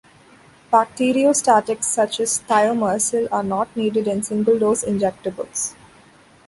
[0.73, 5.75] Bacteriostatics such as thiomersal are not needed in single-dose injectables.